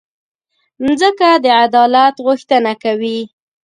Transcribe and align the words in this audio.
مځکه 0.83 1.29
د 1.43 1.47
عدالت 1.63 2.15
غوښتنه 2.25 2.71
کوي. 2.83 3.19